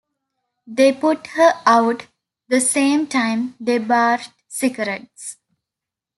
They 0.65 0.93
put 0.93 1.27
her 1.27 1.53
out 1.63 2.07
the 2.49 2.59
same 2.59 3.05
time 3.05 3.53
they 3.59 3.77
barred 3.77 4.29
cigarettes. 4.47 5.37